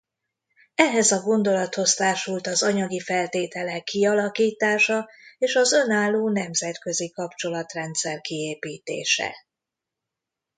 Ehhez 0.75 1.11
a 1.11 1.21
gondolathoz 1.21 1.93
társult 1.93 2.47
az 2.47 2.63
anyagi 2.63 2.99
feltételek 2.99 3.83
kialakítása 3.83 5.07
és 5.37 5.55
az 5.55 5.71
önálló 5.71 6.29
nemzetközi 6.29 7.09
kapcsolatrendszer 7.09 8.21
kiépítése. 8.21 9.33